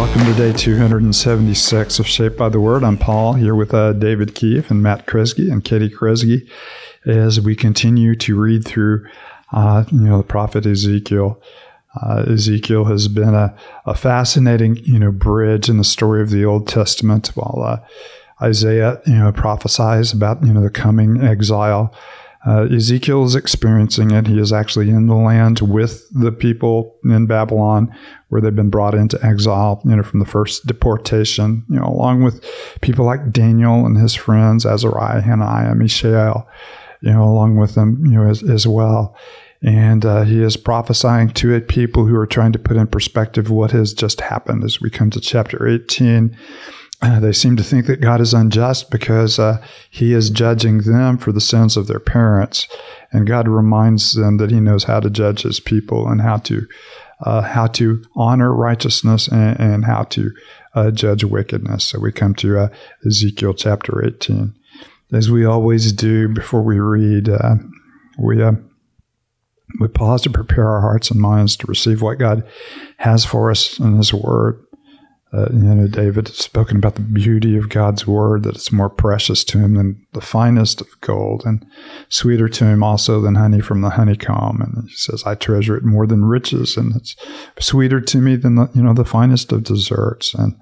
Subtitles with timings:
[0.00, 2.84] welcome to day 276 of Shaped by the Word.
[2.84, 6.48] I'm Paul here with uh, David Keefe and Matt Kresge and Katie Kresge
[7.04, 9.06] as we continue to read through,
[9.52, 11.38] uh, you know, the prophet Ezekiel.
[12.00, 13.54] Uh, Ezekiel has been a,
[13.84, 17.86] a, fascinating, you know, bridge in the story of the Old Testament while uh,
[18.42, 21.94] Isaiah, you know, prophesies about, you know, the coming exile.
[22.46, 24.26] Uh, Ezekiel is experiencing it.
[24.26, 27.94] He is actually in the land with the people in Babylon
[28.28, 32.22] where they've been brought into exile, you know, from the first deportation, you know, along
[32.22, 32.42] with
[32.80, 36.48] people like Daniel and his friends, Azariah, Hananiah, Mishael,
[37.02, 39.14] you know, along with them, you know, as, as well.
[39.62, 43.50] And uh, he is prophesying to it people who are trying to put in perspective
[43.50, 46.34] what has just happened as we come to chapter 18.
[47.02, 51.16] Uh, they seem to think that God is unjust because uh, he is judging them
[51.16, 52.68] for the sins of their parents.
[53.10, 56.66] And God reminds them that he knows how to judge his people and how to
[57.22, 60.30] uh, how to honor righteousness and, and how to
[60.74, 61.84] uh, judge wickedness.
[61.84, 62.68] So we come to uh,
[63.06, 64.54] Ezekiel chapter 18.
[65.12, 67.28] As we always do before we read,
[68.18, 68.42] we
[69.78, 72.46] we pause to prepare our hearts and minds to receive what God
[72.98, 74.64] has for us in His Word.
[75.32, 79.44] Uh, you know, David spoken about the beauty of God's word, that it's more precious
[79.44, 81.64] to him than the finest of gold and
[82.08, 84.60] sweeter to him also than honey from the honeycomb.
[84.60, 87.14] And he says, I treasure it more than riches and it's
[87.60, 90.34] sweeter to me than the, you know, the finest of desserts.
[90.34, 90.56] And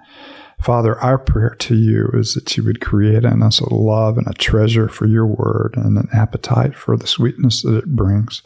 [0.61, 4.27] Father, our prayer to you is that you would create in us a love and
[4.27, 8.43] a treasure for your word and an appetite for the sweetness that it brings.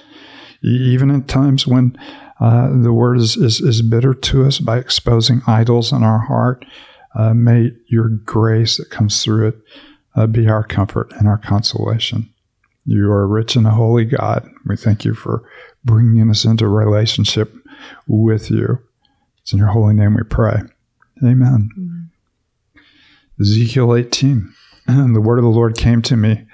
[0.63, 1.99] Even in times when
[2.43, 6.65] uh, the word is, is, is, bitter to us by exposing idols in our heart.
[7.15, 9.55] Uh, may your grace that comes through it
[10.17, 12.29] uh, be our comfort and our consolation.
[12.85, 14.45] You are rich and a holy God.
[14.67, 15.49] We thank you for
[15.85, 17.55] bringing us into relationship
[18.09, 18.81] with you.
[19.43, 20.63] It's in your holy name we pray.
[21.23, 21.71] Amen.
[21.79, 23.41] Mm-hmm.
[23.41, 24.53] Ezekiel 18.
[24.89, 26.45] And the word of the Lord came to me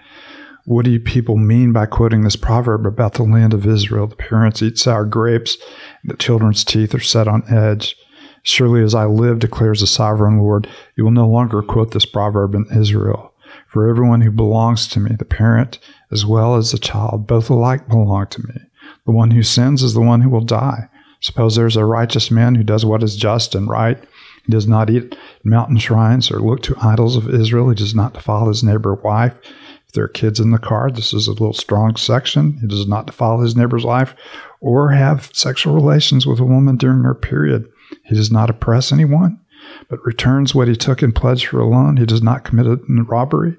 [0.69, 4.07] what do you people mean by quoting this proverb about the land of Israel?
[4.07, 5.57] The parents eat sour grapes,
[6.05, 7.97] the children's teeth are set on edge.
[8.43, 12.55] Surely as I live, declares the sovereign Lord, you will no longer quote this proverb
[12.55, 13.33] in Israel.
[13.67, 15.79] For everyone who belongs to me, the parent
[16.11, 18.61] as well as the child, both alike belong to me.
[19.07, 20.91] The one who sins is the one who will die.
[21.21, 23.99] Suppose there's a righteous man who does what is just and right.
[24.45, 27.71] He does not eat mountain shrines or look to idols of Israel.
[27.71, 29.41] He does not defile his neighbor's wife
[29.89, 32.59] if there are kids in the car, this is a little strong section.
[32.61, 34.15] He does not defile his neighbor's life
[34.61, 37.67] or have sexual relations with a woman during her period.
[38.05, 39.41] He does not oppress anyone,
[39.89, 41.97] but returns what he took in pledge for a loan.
[41.97, 43.57] He does not commit a robbery,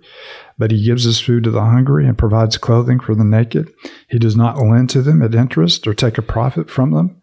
[0.59, 3.73] but he gives his food to the hungry and provides clothing for the naked.
[4.07, 7.18] He does not lend to them at interest or take a profit from them.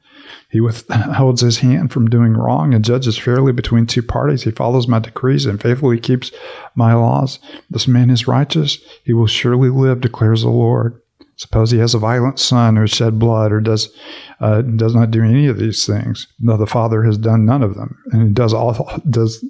[0.50, 4.42] He withholds his hand from doing wrong and judges fairly between two parties.
[4.42, 6.30] He follows my decrees and faithfully keeps
[6.74, 7.38] my laws.
[7.70, 8.78] This man is righteous.
[9.04, 11.00] He will surely live, declares the Lord.
[11.36, 13.94] Suppose he has a violent son who shed blood or does
[14.40, 16.26] uh, does not do any of these things.
[16.40, 19.44] No, the father has done none of them, and he does all does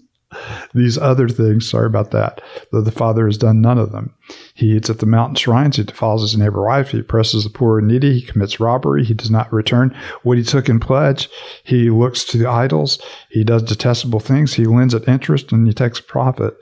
[0.75, 1.69] these other things.
[1.69, 2.41] Sorry about that.
[2.73, 4.15] Though the father has done none of them.
[4.55, 5.77] He eats at the mountain shrines.
[5.77, 6.91] He defiles his neighbor's wife.
[6.91, 8.19] He oppresses the poor and needy.
[8.19, 9.05] He commits robbery.
[9.05, 11.29] He does not return what he took in pledge.
[11.65, 13.01] He looks to the idols.
[13.31, 14.55] He does detestable things.
[14.55, 16.57] He lends at interest and he takes profit.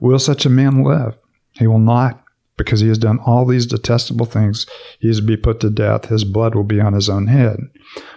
[0.00, 1.18] Will such a man live?
[1.52, 2.22] He will not
[2.56, 4.66] because he has done all these detestable things.
[5.00, 6.06] He is to be put to death.
[6.06, 7.60] His blood will be on his own head.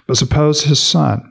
[0.08, 1.31] But suppose his son,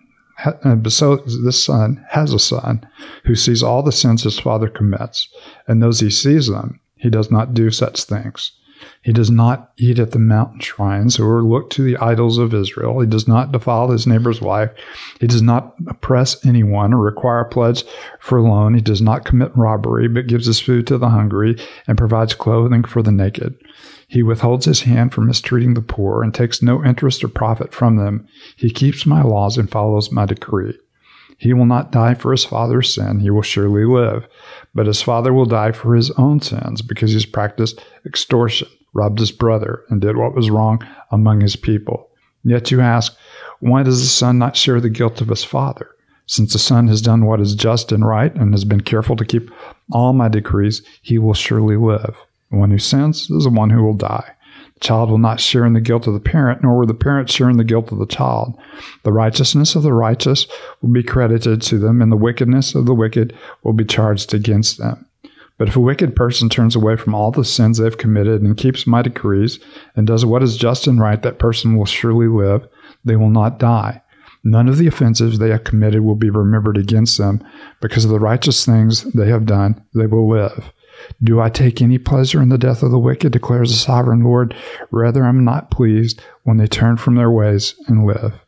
[0.63, 2.87] and uh, so this son has a son
[3.25, 5.29] who sees all the sins his father commits
[5.67, 6.81] and knows he sees them.
[6.97, 8.53] He does not do such things.
[9.03, 13.01] He does not eat at the mountain shrines or look to the idols of Israel.
[13.01, 14.73] He does not defile his neighbor's wife.
[15.21, 17.85] He does not oppress anyone or require a pledge
[18.21, 18.75] for a loan.
[18.75, 22.85] He does not commit robbery, but gives his food to the hungry and provides clothing
[22.85, 23.57] for the naked.
[24.09, 27.97] He withholds his hand from mistreating the poor and takes no interest or profit from
[27.97, 28.27] them.
[28.57, 30.77] He keeps my laws and follows my decree.
[31.41, 34.29] He will not die for his father's sin, he will surely live.
[34.75, 39.33] But his father will die for his own sins because he's practiced extortion, robbed his
[39.33, 42.11] brother, and did what was wrong among his people.
[42.45, 43.17] Yet you ask,
[43.61, 45.89] why does the son not share the guilt of his father?
[46.27, 49.25] Since the son has done what is just and right and has been careful to
[49.25, 49.51] keep
[49.91, 52.19] all my decrees, he will surely live.
[52.51, 54.35] The one who sins is the one who will die.
[54.81, 57.51] Child will not share in the guilt of the parent, nor will the parent share
[57.51, 58.59] in the guilt of the child.
[59.03, 60.47] The righteousness of the righteous
[60.81, 64.79] will be credited to them, and the wickedness of the wicked will be charged against
[64.79, 65.07] them.
[65.59, 68.57] But if a wicked person turns away from all the sins they have committed and
[68.57, 69.61] keeps my decrees
[69.95, 72.67] and does what is just and right, that person will surely live.
[73.05, 74.01] They will not die.
[74.43, 77.45] None of the offenses they have committed will be remembered against them.
[77.83, 80.73] Because of the righteous things they have done, they will live.
[81.23, 84.55] Do I take any pleasure in the death of the wicked, declares the sovereign Lord?
[84.91, 88.45] Rather, I'm not pleased when they turn from their ways and live.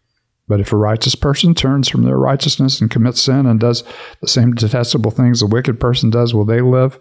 [0.49, 3.84] But if a righteous person turns from their righteousness and commits sin and does
[4.20, 6.99] the same detestable things a wicked person does, will they live?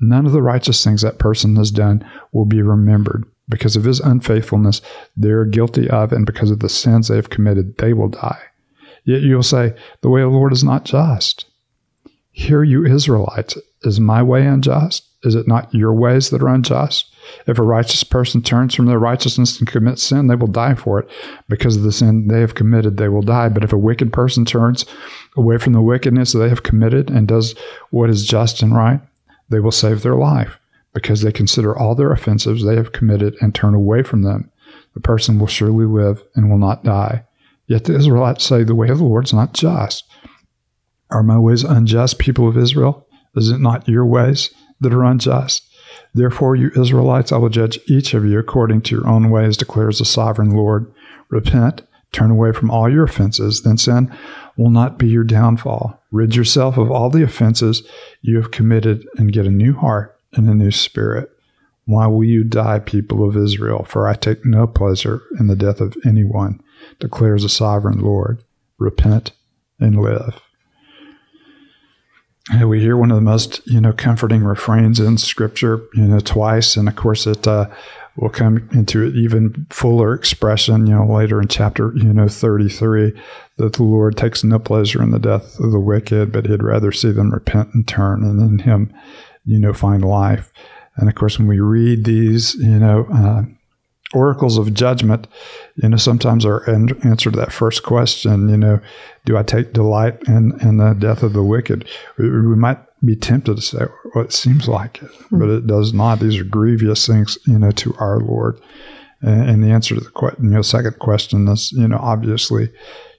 [0.00, 3.24] None of the righteous things that person has done will be remembered.
[3.48, 4.80] Because of his unfaithfulness,
[5.16, 8.40] they are guilty of, and because of the sins they have committed, they will die.
[9.04, 11.44] Yet you'll say, The way of the Lord is not just.
[12.30, 15.04] Hear you Israelites, is my way unjust?
[15.22, 17.14] Is it not your ways that are unjust?
[17.46, 21.00] If a righteous person turns from their righteousness and commits sin, they will die for
[21.00, 21.08] it.
[21.48, 23.48] Because of the sin they have committed, they will die.
[23.48, 24.84] But if a wicked person turns
[25.36, 27.54] away from the wickedness they have committed and does
[27.90, 29.00] what is just and right,
[29.48, 30.58] they will save their life
[30.92, 34.50] because they consider all their offenses they have committed and turn away from them.
[34.94, 37.24] The person will surely live and will not die.
[37.66, 40.04] Yet the Israelites say, The way of the Lord is not just.
[41.10, 43.03] Are my ways unjust, people of Israel?
[43.36, 44.50] Is it not your ways
[44.80, 45.68] that are unjust?
[46.12, 49.98] Therefore, you Israelites, I will judge each of you according to your own ways, declares
[49.98, 50.92] the sovereign Lord.
[51.28, 51.82] Repent,
[52.12, 54.16] turn away from all your offenses, then sin
[54.56, 56.00] will not be your downfall.
[56.12, 57.82] Rid yourself of all the offenses
[58.22, 61.30] you have committed and get a new heart and a new spirit.
[61.86, 63.84] Why will you die, people of Israel?
[63.84, 66.60] For I take no pleasure in the death of anyone,
[66.98, 68.42] declares the sovereign Lord.
[68.78, 69.32] Repent
[69.78, 70.40] and live.
[72.52, 76.20] And we hear one of the most, you know, comforting refrains in Scripture, you know,
[76.20, 77.70] twice, and of course it uh,
[78.16, 83.18] will come into even fuller expression, you know, later in chapter, you know, thirty-three,
[83.56, 86.92] that the Lord takes no pleasure in the death of the wicked, but He'd rather
[86.92, 88.94] see them repent and turn, and in Him,
[89.46, 90.52] you know, find life.
[90.96, 93.44] And of course, when we read these, you know, uh,
[94.14, 95.26] oracles of judgment,
[95.76, 98.80] you know, sometimes our answer to that first question, you know,
[99.24, 101.88] do I take delight in, in the death of the wicked?
[102.16, 105.38] We, we might be tempted to say, well, it seems like it, mm-hmm.
[105.38, 106.20] but it does not.
[106.20, 108.60] These are grievous things, you know, to our Lord.
[109.20, 112.70] And, and the answer to the question, you know, second question is, you know, obviously,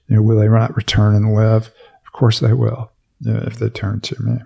[0.08, 1.70] you know, will they not return and live?
[2.04, 2.90] Of course they will,
[3.20, 4.38] you know, if they turn to me.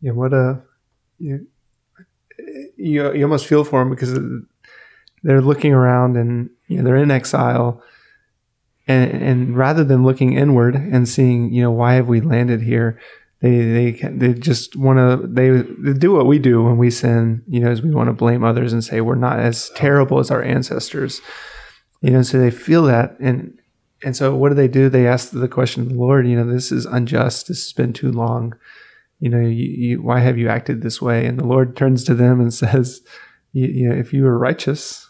[0.00, 0.62] Yeah, what a
[1.18, 1.46] you,
[2.76, 4.18] you, you almost feel for them because
[5.22, 7.82] they're looking around and you know, they're in exile.
[8.88, 13.00] And, and rather than looking inward and seeing, you know, why have we landed here?
[13.40, 17.42] They, they, they just want to, they, they do what we do when we sin,
[17.48, 20.30] you know, is we want to blame others and say we're not as terrible as
[20.30, 21.20] our ancestors,
[22.00, 23.18] you know, so they feel that.
[23.18, 23.58] And,
[24.04, 24.88] and so what do they do?
[24.88, 27.48] They ask the question of the Lord, you know, this is unjust.
[27.48, 28.54] This has been too long
[29.18, 31.26] you know, you, you, why have you acted this way?
[31.26, 33.00] And the Lord turns to them and says,
[33.52, 35.08] you, you know, if you were righteous,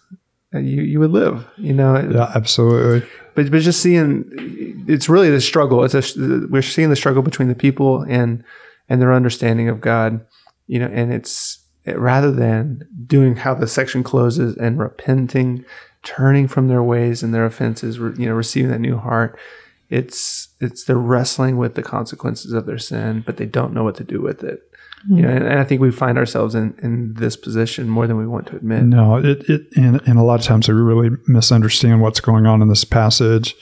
[0.55, 1.97] uh, you, you would live, you know?
[1.97, 3.09] Yeah, absolutely.
[3.35, 5.85] But, but just seeing, it's really the struggle.
[5.85, 8.45] It's a, we're seeing the struggle between the people and,
[8.89, 10.25] and their understanding of God,
[10.67, 15.65] you know, and it's rather than doing how the section closes and repenting,
[16.03, 19.39] turning from their ways and their offenses, you know, receiving that new heart
[19.89, 23.97] it's it's they're wrestling with the consequences of their sin, but they don't know what
[23.97, 24.61] to do with it.
[25.05, 25.17] Mm-hmm.
[25.17, 28.17] You know, and, and, I think we find ourselves in, in this position more than
[28.17, 28.85] we want to admit.
[28.85, 32.63] No, it, it and, and a lot of times we really misunderstand what's going on
[32.63, 33.55] in this passage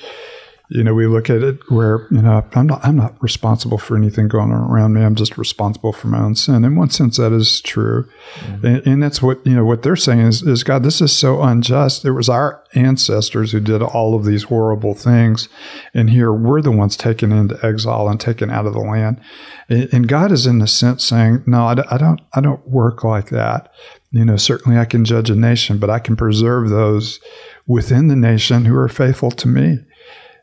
[0.71, 3.99] you know, we look at it where, you know, I'm not, I'm not responsible for
[3.99, 5.03] anything going on around me.
[5.03, 6.65] I'm just responsible for my own sin.
[6.65, 8.09] In one sense, that is true.
[8.37, 8.67] Mm-hmm.
[8.67, 11.43] And, and, that's what, you know, what they're saying is, is God, this is so
[11.43, 12.07] unjust.
[12.07, 15.51] It was our ancestors who did all of these horrible things.
[15.93, 19.21] And here we're the ones taken into exile and taken out of the land.
[19.69, 23.05] And, and God is in a sense saying, no, I, I don't, I don't work
[23.05, 23.71] like that.
[24.13, 27.21] You know, certainly I can judge a nation, but I can preserve those
[27.67, 29.81] within the nation who are faithful to me.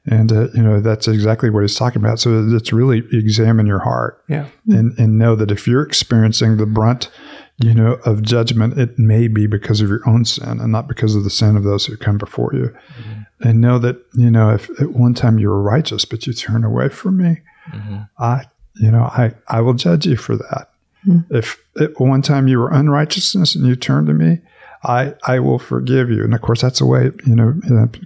[0.05, 2.19] And, uh, you know, that's exactly what he's talking about.
[2.19, 4.49] So it's really examine your heart yeah.
[4.67, 7.09] and, and know that if you're experiencing the brunt,
[7.57, 11.15] you know, of judgment, it may be because of your own sin and not because
[11.15, 12.75] of the sin of those who come before you.
[12.97, 13.47] Mm-hmm.
[13.47, 16.63] And know that, you know, if at one time you were righteous, but you turn
[16.63, 17.41] away from me,
[17.71, 17.97] mm-hmm.
[18.17, 20.71] I, you know, I, I will judge you for that.
[21.07, 21.35] Mm-hmm.
[21.35, 24.39] If at one time you were unrighteousness and you turn to me,
[24.83, 26.23] I, I will forgive you.
[26.23, 27.53] And of course, that's the way, you know,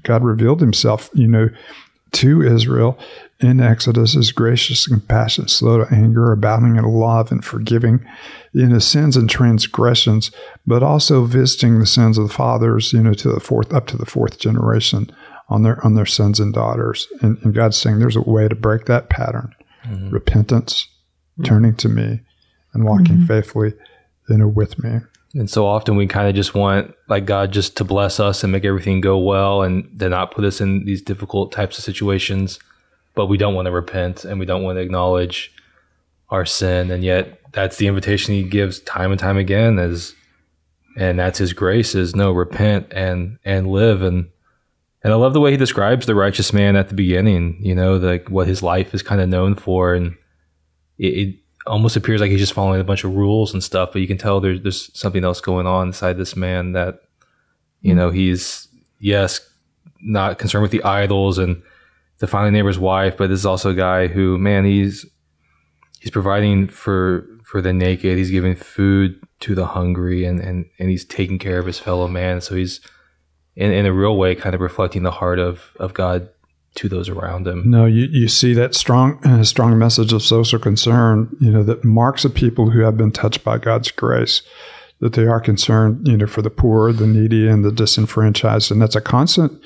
[0.04, 1.50] God revealed himself, you know,
[2.16, 2.98] to Israel
[3.40, 8.06] in Exodus is gracious and compassionate, slow to anger, abounding in love and forgiving
[8.54, 10.32] in his sins and transgressions,
[10.66, 13.98] but also visiting the sins of the fathers, you know, to the fourth up to
[13.98, 15.12] the fourth generation
[15.50, 17.08] on their on their sons and daughters.
[17.22, 19.54] And, and God's saying there's a way to break that pattern.
[19.86, 20.10] Mm-hmm.
[20.10, 20.88] Repentance,
[21.44, 22.22] turning to me
[22.74, 23.26] and walking mm-hmm.
[23.26, 23.74] faithfully
[24.30, 25.00] you know, with me.
[25.36, 28.54] And so often we kind of just want like God just to bless us and
[28.54, 32.58] make everything go well and to not put us in these difficult types of situations.
[33.16, 35.54] But we don't want to repent and we don't want to acknowledge
[36.30, 36.90] our sin.
[36.90, 40.16] And yet that's the invitation he gives time and time again is
[40.98, 44.30] and that's his grace is no repent and and live and
[45.04, 47.98] and I love the way he describes the righteous man at the beginning, you know,
[47.98, 50.16] like what his life is kind of known for and
[50.98, 51.36] it, it
[51.68, 54.18] almost appears like he's just following a bunch of rules and stuff, but you can
[54.18, 57.02] tell there's there's something else going on inside this man that
[57.82, 58.68] you know he's
[59.00, 59.40] yes
[60.02, 61.62] not concerned with the idols and
[62.20, 65.06] the finding neighbor's wife, but this is also a guy who man he's
[66.00, 70.90] he's providing for for the naked, he's giving food to the hungry, and and and
[70.90, 72.42] he's taking care of his fellow man.
[72.42, 72.82] So he's
[73.56, 76.30] in in a real way kind of reflecting the heart of of God
[76.76, 77.70] to those around him.
[77.70, 81.84] No, you, you see that strong uh, strong message of social concern, you know, that
[81.84, 84.42] marks the people who have been touched by God's grace,
[85.00, 88.82] that they are concerned, you know, for the poor, the needy, and the disenfranchised, and
[88.82, 89.62] that's a constant,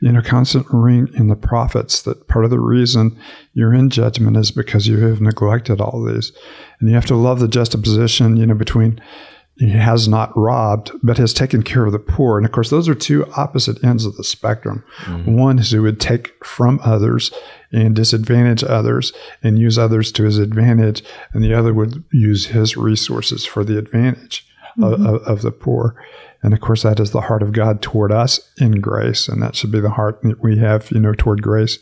[0.00, 2.02] you know, constant ring in the prophets.
[2.02, 3.18] That part of the reason
[3.52, 6.32] you're in judgment is because you have neglected all these,
[6.80, 9.00] and you have to love the juxtaposition, you know, between
[9.60, 12.36] has not robbed, but has taken care of the poor.
[12.36, 14.84] And of course, those are two opposite ends of the spectrum.
[15.04, 15.34] Mm-hmm.
[15.34, 17.32] One is who would take from others
[17.72, 22.76] and disadvantage others and use others to his advantage, and the other would use his
[22.76, 24.46] resources for the advantage
[24.78, 25.06] mm-hmm.
[25.06, 25.96] of, of, the poor.
[26.42, 29.56] And of course, that is the heart of God toward us in grace, and that
[29.56, 31.78] should be the heart that we have, you know, toward grace,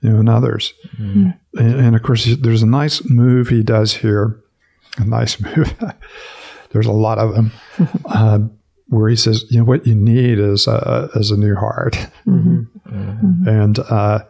[0.00, 0.72] you know, in others.
[0.96, 1.30] Mm-hmm.
[1.58, 4.42] And, and of course, there's a nice move he does here,
[4.96, 5.74] a nice move.
[6.70, 7.52] There's a lot of them.
[8.06, 8.38] uh,
[8.90, 11.96] where he says, you know, what you need is a, is a new heart.
[12.26, 12.60] Mm-hmm.
[12.88, 13.48] Mm-hmm.
[13.48, 14.20] And, uh,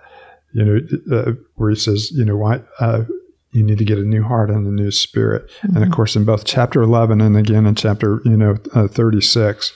[0.52, 0.80] you know,
[1.12, 3.04] uh, where he says, you know, why, uh,
[3.52, 5.49] you need to get a new heart and a new spirit.
[5.49, 5.66] Mm-hmm.
[5.66, 5.92] And of mm-hmm.
[5.92, 9.73] course, in both chapter 11 and again in chapter, you know, uh, 36,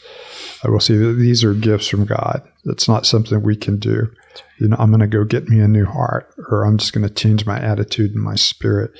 [0.62, 2.42] I will see that these are gifts from God.
[2.64, 4.10] It's not something we can do.
[4.58, 7.06] You know, I'm going to go get me a new heart, or I'm just going
[7.06, 8.92] to change my attitude and my spirit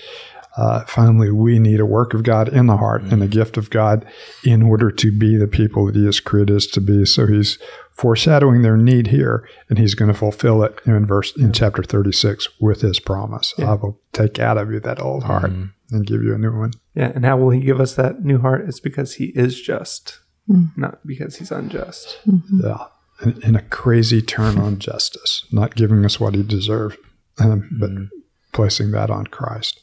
[0.57, 3.15] uh, finally, we need a work of God in the heart mm-hmm.
[3.15, 4.07] and a gift of God
[4.45, 7.05] in order to be the people that He has created us to be.
[7.05, 7.59] So He's
[7.93, 12.13] foreshadowing their need here, and He's going to fulfill it in verse in chapter thirty
[12.13, 13.53] six with His promise.
[13.59, 13.73] Yeah.
[13.73, 15.95] I will take out of you that old heart mm-hmm.
[15.95, 16.73] and give you a new one.
[16.95, 18.69] Yeah, and how will He give us that new heart?
[18.69, 20.81] It's because He is just, mm-hmm.
[20.81, 22.21] not because He's unjust.
[22.29, 22.61] Mm-hmm.
[22.65, 22.85] Yeah,
[23.23, 26.99] in, in, a crazy turn on justice, not giving us what He deserved,
[27.39, 28.05] um, but mm-hmm.
[28.53, 29.81] placing that on Christ.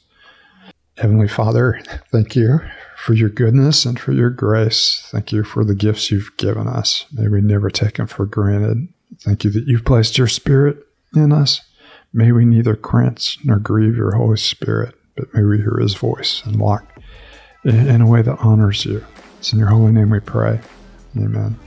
[0.97, 1.81] Heavenly Father,
[2.11, 2.59] thank you
[2.97, 5.07] for your goodness and for your grace.
[5.11, 7.05] Thank you for the gifts you've given us.
[7.11, 8.87] May we never take them for granted.
[9.21, 10.77] Thank you that you've placed your Spirit
[11.15, 11.61] in us.
[12.13, 16.43] May we neither quench nor grieve your Holy Spirit, but may we hear his voice
[16.45, 16.85] and walk
[17.63, 19.05] in a way that honors you.
[19.39, 20.59] It's in your holy name we pray.
[21.17, 21.57] Amen.